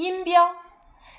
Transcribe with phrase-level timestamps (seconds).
[0.00, 0.56] 音标，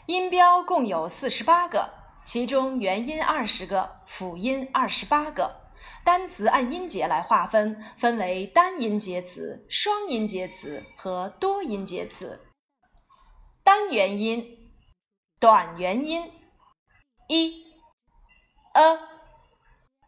[0.07, 1.93] 音标共有四十八个，
[2.25, 5.61] 其中元音二十个，辅音二十八个。
[6.03, 12.51] 单词按音节来划分，分为单音节词、双音节词和多音节词。
[13.63, 14.73] 单元音、
[15.39, 16.31] 短元音：
[17.27, 17.63] 一、
[18.73, 18.99] a、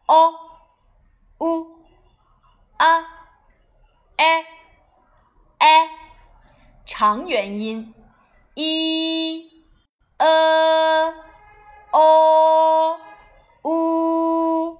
[0.06, 0.34] o、
[1.38, 1.78] u、
[2.78, 3.00] a、
[4.16, 4.44] e、
[5.60, 5.88] e。
[6.84, 7.94] 长元音。
[8.54, 9.50] 一、
[10.18, 11.12] 呃、
[11.90, 13.00] o、
[13.62, 14.78] u、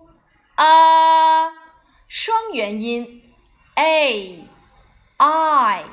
[0.54, 1.50] 啊，
[2.06, 3.34] 双元音
[3.74, 4.48] ，a、
[5.18, 5.84] i、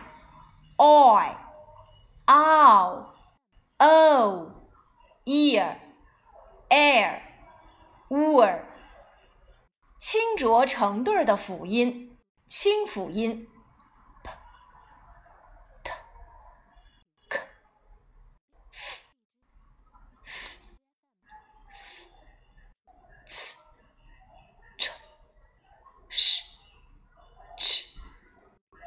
[0.77, 1.35] oi、
[2.27, 3.05] ow、
[3.79, 4.51] o、
[5.25, 5.77] ear、
[6.69, 7.21] air、
[8.09, 8.59] ur，
[9.99, 12.15] 清浊成对的辅音，
[12.47, 13.47] 清辅音。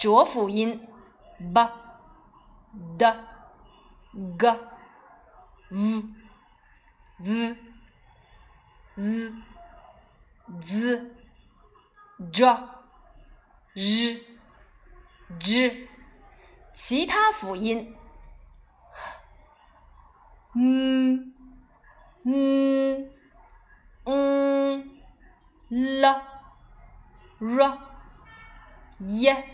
[0.05, 0.87] 浊辅音
[1.39, 1.71] ：b、
[2.99, 3.07] d、
[4.37, 4.47] g、
[5.71, 6.05] v、
[7.21, 7.57] v、
[8.97, 9.33] z、
[10.61, 11.11] z、
[12.31, 14.21] j、r、
[15.39, 15.89] j。
[16.75, 17.97] 其他辅音
[20.55, 21.33] ：m、
[22.25, 23.11] n、
[24.05, 24.91] n、
[25.71, 26.07] l、
[27.41, 27.79] r、
[28.99, 29.54] y。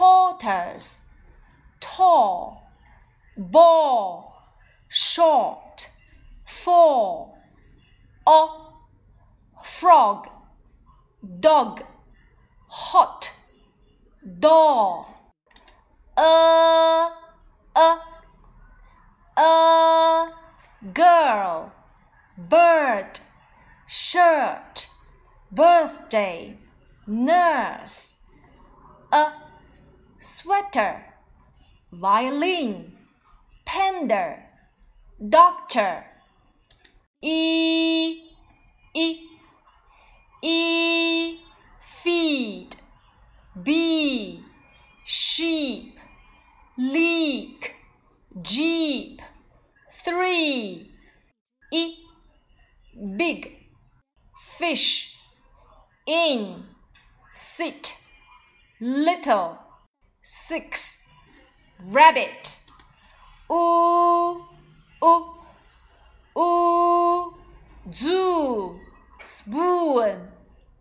[0.00, 1.02] tortoise,
[1.78, 2.72] tall,
[3.36, 4.34] ball,
[4.88, 5.90] short,
[6.46, 7.36] fall,
[8.26, 8.78] o,
[9.62, 10.26] frog,
[11.40, 11.82] dog,
[12.66, 13.30] hot,
[14.38, 15.06] door,
[16.16, 17.10] a,
[17.76, 17.98] a,
[19.36, 20.32] a,
[20.94, 21.72] girl,
[22.38, 23.20] bird,
[23.86, 24.86] shirt,
[25.52, 26.56] birthday,
[27.06, 28.22] nurse,
[29.12, 29.39] a
[30.20, 31.02] sweater,
[31.90, 32.92] violin,
[33.64, 34.36] panda,
[35.28, 36.04] doctor.
[37.22, 38.30] E,
[38.94, 39.18] e,
[40.42, 41.38] e,
[41.82, 42.76] feed,
[43.62, 44.42] bee,
[45.04, 45.98] sheep,
[46.76, 47.74] leak,
[48.42, 49.20] jeep,
[50.04, 50.90] three,
[51.72, 51.94] e,
[53.16, 53.56] big,
[54.58, 55.16] fish,
[56.06, 56.64] in,
[57.32, 57.96] sit,
[58.80, 59.69] little
[60.30, 61.08] six.
[61.86, 62.56] Rabbit.
[63.50, 64.44] Ooh.
[65.02, 65.26] Ooh.
[66.38, 67.34] Ooh.
[67.92, 68.78] Zoo.
[69.26, 70.28] Spoon.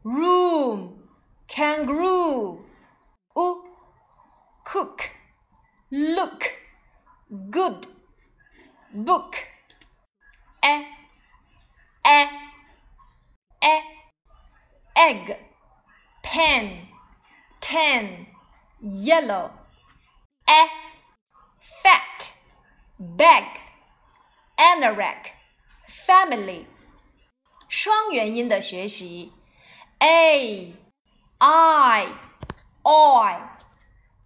[0.03, 0.99] Room.
[1.47, 2.59] Kangaroo.
[3.35, 3.63] Ooh.
[4.63, 5.09] Cook.
[5.89, 6.43] Look.
[7.49, 7.88] Good.
[8.93, 9.35] Book.
[10.63, 10.85] E
[12.05, 12.27] e
[13.63, 13.81] e
[14.95, 15.38] egg.
[16.21, 16.88] Pen.
[17.61, 18.27] Ten
[18.80, 19.50] yellow,
[20.48, 20.69] a
[21.82, 22.32] fat,
[22.98, 23.44] bag,
[24.58, 25.32] anorak,
[25.88, 26.66] family。
[27.69, 29.32] 双元音的学习，
[29.98, 30.75] a,
[31.38, 32.06] i,
[32.84, 33.41] oi,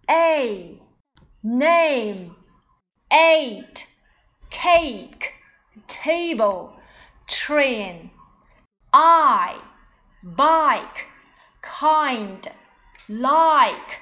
[0.07, 0.79] a,
[1.41, 2.35] name,
[3.09, 3.87] eight,
[4.51, 5.33] cake,
[5.87, 6.73] table,
[7.27, 8.11] train,
[8.91, 9.55] I,
[10.21, 11.07] bike,
[11.61, 12.51] kind,
[13.07, 13.99] like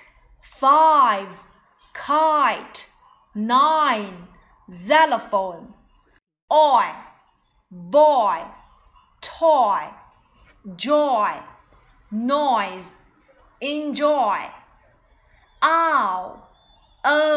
[0.62, 1.26] five,
[1.92, 2.86] kite,
[3.34, 4.28] nine,
[4.70, 5.74] xylophone,
[6.52, 6.86] oi,
[7.68, 8.38] boy,
[9.20, 9.88] toy,
[10.76, 11.32] joy,
[12.12, 12.94] noise,
[13.60, 14.38] enjoy,
[15.64, 16.38] ow,
[17.04, 17.31] oh, er,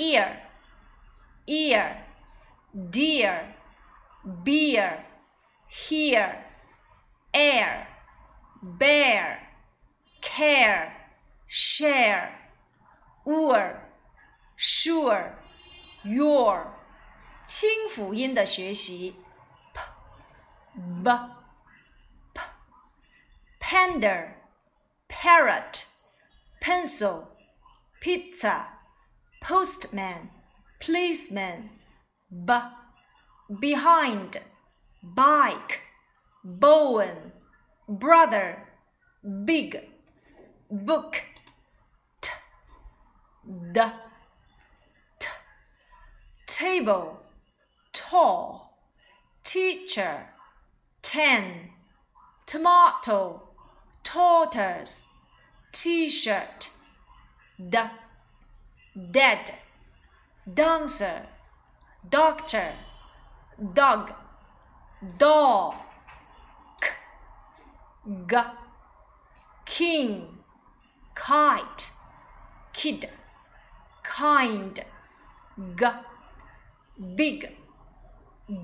[0.00, 0.42] ear,
[1.46, 2.04] ear,
[2.90, 3.54] dear,
[4.44, 5.04] beer,
[5.68, 6.44] here,
[7.32, 7.86] air,
[8.62, 9.40] bear,
[10.20, 10.92] care,
[11.46, 12.32] share,
[13.24, 13.80] ur,
[14.56, 15.32] sure,
[16.02, 16.72] your，
[17.44, 19.14] 清辅音的学习，
[19.72, 19.80] p
[21.02, 21.10] b
[22.34, 22.40] p
[23.60, 24.34] panda,
[25.08, 25.84] parrot,
[26.60, 27.28] pencil,
[28.00, 28.66] pizza,
[29.41, 30.29] Postman,
[30.79, 31.69] policeman,
[32.45, 32.53] b
[33.59, 34.37] behind,
[35.03, 35.81] bike,
[36.43, 37.33] bowen,
[37.89, 38.63] brother,
[39.45, 39.77] big,
[40.69, 41.21] book,
[42.21, 42.31] t,
[43.73, 43.81] d
[46.61, 47.19] table,
[47.93, 48.77] tall,
[49.43, 50.27] teacher,
[51.01, 51.69] ten,
[52.45, 53.41] tomato,
[54.03, 55.07] tortoise,
[55.71, 56.69] t-shirt,
[57.69, 57.79] d,
[58.95, 59.51] dead,
[60.53, 61.27] dancer,
[62.09, 62.73] doctor,
[63.73, 64.11] dog,
[65.17, 65.75] dog,
[68.27, 68.37] g,
[69.65, 70.27] king,
[71.15, 71.89] kite,
[72.73, 73.09] kid,
[74.03, 74.79] kind,
[75.75, 75.85] g,
[77.15, 77.55] big,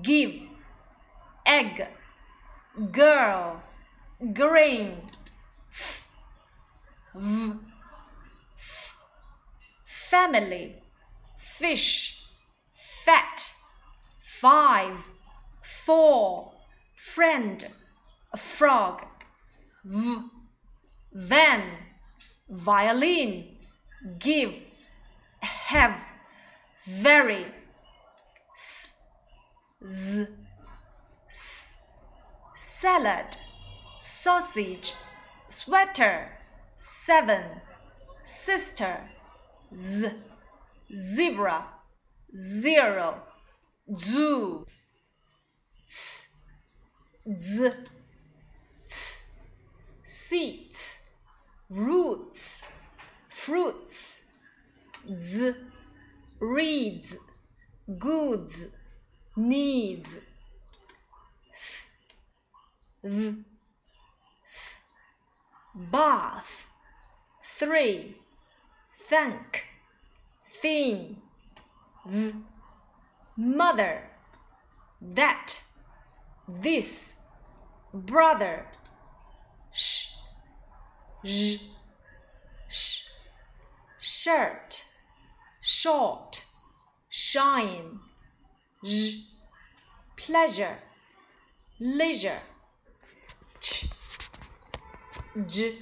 [0.02, 0.34] give,
[1.46, 1.86] egg,
[2.92, 3.62] girl,
[4.34, 5.10] green,
[7.14, 7.67] v,
[10.10, 10.74] family,
[11.38, 12.26] fish,
[13.04, 13.52] fat,
[14.22, 14.96] five,
[15.62, 16.52] four,
[16.96, 17.66] friend,
[18.36, 19.04] frog,
[19.84, 20.18] v,
[21.12, 21.62] van,
[22.48, 23.56] violin,
[24.18, 24.54] give,
[25.40, 25.96] have,
[26.86, 27.46] very,
[28.54, 28.92] s,
[29.86, 30.26] z,
[31.28, 31.74] s,
[32.54, 33.36] salad,
[34.00, 34.94] sausage,
[35.48, 36.30] sweater,
[36.78, 37.44] seven,
[38.24, 39.10] sister,
[39.74, 40.14] z,
[40.90, 41.66] zebra,
[42.34, 43.22] zero,
[43.96, 44.66] zoo,
[45.88, 46.28] ts,
[47.26, 47.72] z,
[48.88, 49.22] ts,
[50.02, 50.98] seats,
[51.70, 52.64] roots,
[53.28, 54.22] fruits,
[55.06, 55.54] z,
[56.40, 57.18] reads,
[57.98, 58.66] goods,
[59.36, 60.20] needs.
[63.02, 63.44] V,
[65.74, 66.66] bath,
[67.44, 68.16] three,
[69.08, 69.64] thank,
[70.60, 71.16] thin,
[72.06, 72.32] v,
[73.36, 74.02] mother,
[75.00, 75.60] that,
[76.46, 77.20] this,
[77.94, 78.66] brother,
[79.72, 80.08] sh,
[81.24, 81.56] sh,
[82.68, 83.04] sh,
[83.98, 84.84] shirt,
[85.60, 86.44] short,
[87.08, 88.00] shine,
[88.84, 89.24] z,
[90.16, 90.76] pleasure,
[91.80, 92.42] leisure,
[93.60, 93.86] ch,
[95.46, 95.74] j,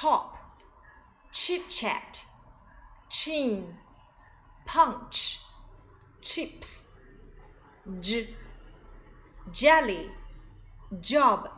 [0.00, 0.36] chop,
[1.32, 2.22] chit chat,
[3.08, 3.64] chin,
[4.66, 5.40] punch,
[6.20, 6.90] chips,
[8.00, 8.26] j,
[9.50, 10.10] jelly,
[11.00, 11.48] job,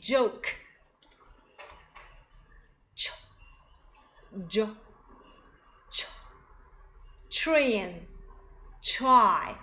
[0.00, 0.48] joke,
[2.94, 3.10] ch,
[4.48, 4.66] j,
[5.90, 6.06] ch,
[7.30, 8.06] train,
[8.82, 9.54] try,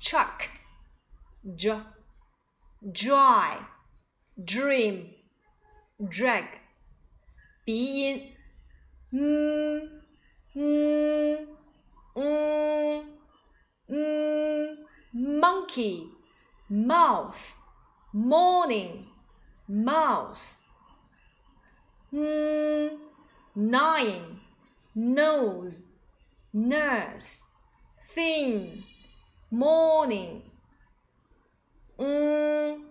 [0.00, 0.48] chuck,
[1.54, 1.80] j,
[2.92, 3.58] dry,
[4.42, 5.10] dream,
[6.08, 6.63] drag，
[7.65, 8.35] 鼻音，
[9.11, 10.01] 嗯
[10.55, 11.47] 嗯
[12.15, 13.19] 嗯
[13.87, 14.77] 嗯，
[15.13, 16.07] monkey,
[16.69, 17.35] mouth,
[18.13, 19.05] morning,
[19.67, 20.61] mouse,
[22.11, 22.99] mm,
[23.55, 24.39] nine,
[24.93, 25.91] nose,
[26.53, 27.43] nurse,
[28.13, 28.83] thin,
[29.49, 30.43] morning,
[31.97, 32.83] mm,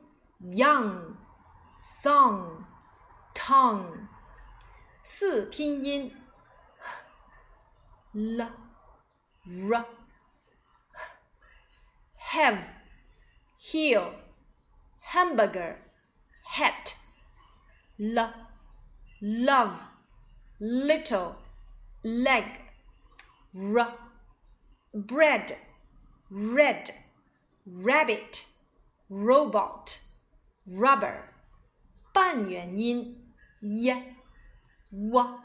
[0.51, 1.17] young,
[1.79, 2.65] song,
[3.35, 4.02] tongue，
[5.06, 6.16] 四拼音
[8.14, 9.86] ，l, r,
[12.32, 12.64] have,
[13.60, 14.14] heel,
[15.02, 15.76] hamburger,
[16.46, 16.96] hat,
[18.00, 18.34] l,
[19.20, 19.76] love,
[20.62, 21.36] little,
[22.02, 22.46] leg,
[23.54, 23.94] r,
[24.94, 25.54] bread,
[26.30, 26.92] red,
[27.66, 28.46] rabbit,
[29.10, 30.00] robot,
[30.66, 31.24] rubber，
[32.14, 34.23] 半元音 y,
[34.94, 35.40] w,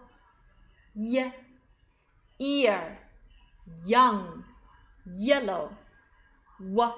[0.95, 1.33] y,
[2.39, 2.99] ear,
[3.87, 4.45] young,
[5.07, 5.71] yellow,
[6.61, 6.93] w,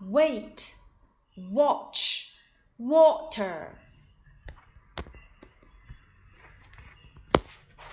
[0.00, 0.74] wait,
[1.36, 2.36] watch,
[2.76, 3.78] water